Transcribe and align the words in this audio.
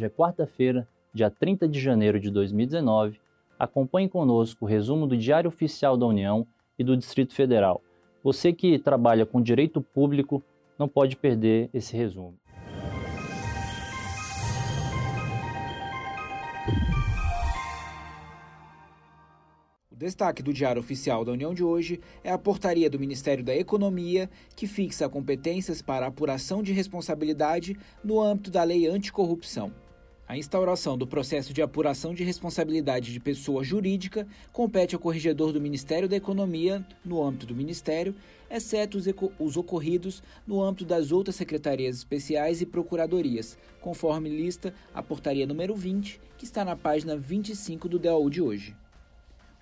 É 0.00 0.08
quarta-feira, 0.08 0.86
dia 1.12 1.28
30 1.28 1.66
de 1.66 1.80
janeiro 1.80 2.20
de 2.20 2.30
2019. 2.30 3.18
Acompanhe 3.58 4.08
conosco 4.08 4.64
o 4.64 4.68
resumo 4.68 5.08
do 5.08 5.16
Diário 5.16 5.48
Oficial 5.48 5.96
da 5.96 6.06
União 6.06 6.46
e 6.78 6.84
do 6.84 6.96
Distrito 6.96 7.34
Federal. 7.34 7.82
Você 8.22 8.52
que 8.52 8.78
trabalha 8.78 9.26
com 9.26 9.42
direito 9.42 9.80
público 9.82 10.40
não 10.78 10.88
pode 10.88 11.16
perder 11.16 11.68
esse 11.74 11.96
resumo. 11.96 12.38
O 19.90 19.96
destaque 19.96 20.44
do 20.44 20.52
Diário 20.52 20.78
Oficial 20.78 21.24
da 21.24 21.32
União 21.32 21.52
de 21.52 21.64
hoje 21.64 22.00
é 22.22 22.30
a 22.30 22.38
portaria 22.38 22.88
do 22.88 23.00
Ministério 23.00 23.42
da 23.42 23.56
Economia 23.56 24.30
que 24.54 24.68
fixa 24.68 25.08
competências 25.08 25.82
para 25.82 26.06
apuração 26.06 26.62
de 26.62 26.72
responsabilidade 26.72 27.76
no 28.04 28.20
âmbito 28.20 28.48
da 28.48 28.62
Lei 28.62 28.86
Anticorrupção. 28.86 29.72
A 30.28 30.36
instauração 30.36 30.98
do 30.98 31.06
processo 31.06 31.54
de 31.54 31.62
apuração 31.62 32.12
de 32.12 32.22
responsabilidade 32.22 33.14
de 33.14 33.18
pessoa 33.18 33.64
jurídica 33.64 34.28
compete 34.52 34.94
ao 34.94 35.00
corregedor 35.00 35.54
do 35.54 35.60
Ministério 35.60 36.06
da 36.06 36.16
Economia, 36.16 36.86
no 37.02 37.24
âmbito 37.24 37.46
do 37.46 37.54
Ministério, 37.54 38.14
exceto 38.50 38.98
os 39.38 39.56
ocorridos 39.56 40.22
no 40.46 40.62
âmbito 40.62 40.84
das 40.84 41.12
outras 41.12 41.34
secretarias 41.34 41.96
especiais 41.96 42.60
e 42.60 42.66
procuradorias, 42.66 43.56
conforme 43.80 44.28
lista 44.28 44.74
a 44.92 45.02
portaria 45.02 45.46
número 45.46 45.74
20, 45.74 46.20
que 46.36 46.44
está 46.44 46.62
na 46.62 46.76
página 46.76 47.16
25 47.16 47.88
do 47.88 47.98
DAU 47.98 48.28
de 48.28 48.42
hoje. 48.42 48.76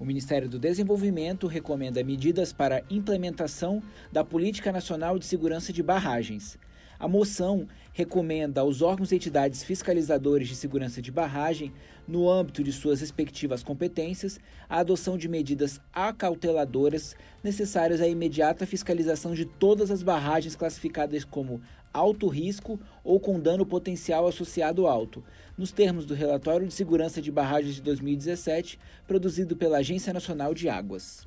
O 0.00 0.04
Ministério 0.06 0.48
do 0.48 0.58
Desenvolvimento 0.58 1.46
recomenda 1.46 2.02
medidas 2.02 2.54
para 2.54 2.82
implementação 2.88 3.82
da 4.10 4.24
Política 4.24 4.72
Nacional 4.72 5.18
de 5.18 5.26
Segurança 5.26 5.74
de 5.74 5.82
Barragens. 5.82 6.58
A 6.98 7.08
moção 7.08 7.66
recomenda 7.92 8.60
aos 8.60 8.80
órgãos 8.80 9.10
e 9.10 9.16
entidades 9.16 9.64
fiscalizadores 9.64 10.48
de 10.48 10.54
segurança 10.54 11.02
de 11.02 11.10
barragem, 11.10 11.72
no 12.06 12.30
âmbito 12.30 12.62
de 12.62 12.72
suas 12.72 13.00
respectivas 13.00 13.62
competências, 13.62 14.38
a 14.68 14.78
adoção 14.78 15.18
de 15.18 15.28
medidas 15.28 15.80
acauteladoras 15.92 17.16
necessárias 17.42 18.00
à 18.00 18.06
imediata 18.06 18.66
fiscalização 18.66 19.34
de 19.34 19.44
todas 19.44 19.90
as 19.90 20.02
barragens 20.02 20.54
classificadas 20.54 21.24
como 21.24 21.60
alto 21.92 22.28
risco 22.28 22.78
ou 23.02 23.18
com 23.18 23.40
dano 23.40 23.66
potencial 23.66 24.26
associado 24.26 24.86
alto, 24.86 25.22
nos 25.56 25.72
termos 25.72 26.06
do 26.06 26.14
relatório 26.14 26.66
de 26.66 26.74
segurança 26.74 27.20
de 27.20 27.30
barragens 27.30 27.74
de 27.76 27.82
2017, 27.82 28.78
produzido 29.06 29.56
pela 29.56 29.78
Agência 29.78 30.12
Nacional 30.12 30.54
de 30.54 30.68
Águas. 30.68 31.26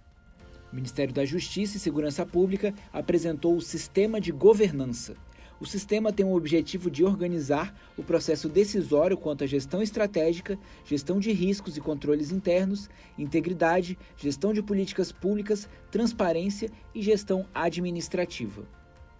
O 0.71 0.75
Ministério 0.75 1.13
da 1.13 1.25
Justiça 1.25 1.77
e 1.77 1.79
Segurança 1.79 2.25
Pública 2.25 2.73
apresentou 2.91 3.55
o 3.55 3.61
Sistema 3.61 4.19
de 4.19 4.31
Governança 4.31 5.15
o 5.59 5.65
sistema 5.65 6.13
tem 6.13 6.25
o 6.25 6.35
objetivo 6.35 6.89
de 6.89 7.03
organizar 7.03 7.73
o 7.97 8.03
processo 8.03 8.47
decisório 8.47 9.17
quanto 9.17 9.43
à 9.43 9.47
gestão 9.47 9.81
estratégica, 9.81 10.57
gestão 10.85 11.19
de 11.19 11.31
riscos 11.31 11.75
e 11.75 11.81
controles 11.81 12.31
internos, 12.31 12.89
integridade, 13.17 13.97
gestão 14.15 14.53
de 14.53 14.61
políticas 14.61 15.11
públicas, 15.11 15.67
transparência 15.89 16.69
e 16.93 17.01
gestão 17.01 17.45
administrativa. 17.53 18.65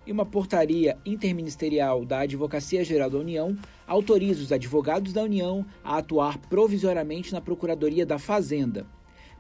E 0.05 0.11
uma 0.11 0.25
portaria 0.25 0.97
interministerial 1.05 2.05
da 2.05 2.19
Advocacia 2.19 2.85
Geral 2.85 3.09
da 3.09 3.17
União 3.17 3.57
autoriza 3.85 4.41
os 4.41 4.51
advogados 4.51 5.11
da 5.11 5.23
União 5.23 5.65
a 5.83 5.97
atuar 5.97 6.37
provisoriamente 6.37 7.33
na 7.33 7.41
Procuradoria 7.41 8.05
da 8.05 8.19
Fazenda 8.19 8.85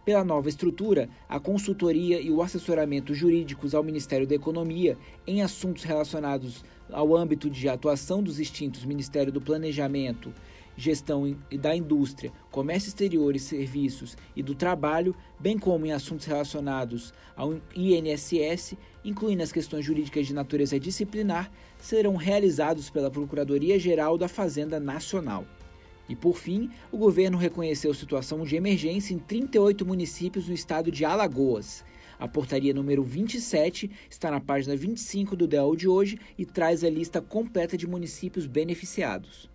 pela 0.07 0.23
nova 0.23 0.47
estrutura, 0.47 1.09
a 1.27 1.37
consultoria 1.37 2.21
e 2.21 2.31
o 2.31 2.41
assessoramento 2.41 3.13
jurídicos 3.13 3.75
ao 3.75 3.83
Ministério 3.83 4.25
da 4.25 4.35
Economia 4.35 4.97
em 5.27 5.41
assuntos 5.41 5.83
relacionados 5.83 6.63
ao 6.89 7.13
âmbito 7.13 7.49
de 7.49 7.67
atuação 7.67 8.23
dos 8.23 8.39
extintos 8.39 8.85
Ministério 8.85 9.33
do 9.33 9.41
Planejamento, 9.41 10.33
Gestão 10.77 11.35
da 11.59 11.75
Indústria, 11.75 12.31
Comércio 12.49 12.87
Exterior 12.87 13.35
e 13.35 13.39
Serviços 13.39 14.15
e 14.33 14.41
do 14.41 14.55
Trabalho, 14.55 15.13
bem 15.37 15.59
como 15.59 15.85
em 15.85 15.91
assuntos 15.91 16.25
relacionados 16.25 17.13
ao 17.35 17.55
INSS, 17.75 18.77
incluindo 19.03 19.43
as 19.43 19.51
questões 19.51 19.83
jurídicas 19.83 20.25
de 20.25 20.33
natureza 20.33 20.79
disciplinar, 20.79 21.51
serão 21.77 22.15
realizados 22.15 22.89
pela 22.89 23.11
Procuradoria-Geral 23.11 24.17
da 24.17 24.29
Fazenda 24.29 24.79
Nacional. 24.79 25.45
E 26.09 26.15
por 26.15 26.37
fim, 26.37 26.69
o 26.91 26.97
governo 26.97 27.37
reconheceu 27.37 27.93
situação 27.93 28.43
de 28.43 28.55
emergência 28.55 29.13
em 29.13 29.19
38 29.19 29.85
municípios 29.85 30.47
no 30.47 30.53
estado 30.53 30.91
de 30.91 31.03
Alagoas. 31.03 31.83
A 32.19 32.27
portaria 32.27 32.73
número 32.73 33.03
27 33.03 33.91
está 34.09 34.31
na 34.31 34.39
página 34.39 34.75
25 34.75 35.35
do 35.35 35.47
DEL 35.47 35.75
de 35.75 35.87
hoje 35.87 36.19
e 36.37 36.45
traz 36.45 36.83
a 36.83 36.89
lista 36.89 37.21
completa 37.21 37.77
de 37.77 37.85
municípios 37.85 38.47
beneficiados. 38.47 39.49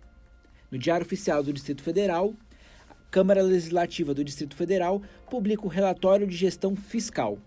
No 0.71 0.77
Diário 0.77 1.05
Oficial 1.05 1.43
do 1.43 1.51
Distrito 1.51 1.83
Federal, 1.83 2.33
a 2.89 2.95
Câmara 3.11 3.41
Legislativa 3.41 4.13
do 4.13 4.23
Distrito 4.23 4.55
Federal 4.55 5.01
publica 5.29 5.65
o 5.65 5.69
relatório 5.69 6.25
de 6.25 6.35
gestão 6.37 6.75
fiscal. 6.75 7.37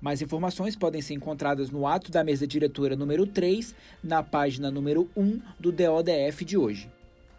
Mais 0.00 0.20
informações 0.20 0.76
podem 0.76 1.00
ser 1.00 1.14
encontradas 1.14 1.70
no 1.70 1.86
ato 1.86 2.10
da 2.10 2.24
mesa 2.24 2.46
diretora 2.46 2.96
número 2.96 3.26
3, 3.26 3.74
na 4.02 4.22
página 4.22 4.70
número 4.70 5.08
1 5.16 5.40
do 5.58 5.72
DODF 5.72 6.44
de 6.44 6.56
hoje. 6.56 6.95